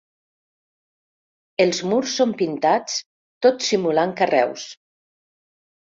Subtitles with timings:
[1.65, 2.97] Els murs són pintats
[3.47, 4.65] tot simulant carreus.